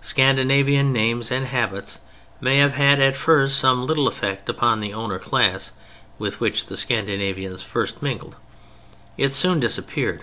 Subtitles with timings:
[0.00, 1.98] Scandinavian names and habits
[2.40, 5.72] may have had at first some little effect upon the owner class
[6.18, 8.36] with which the Scandinavians first mingled;
[9.18, 10.22] it soon disappeared.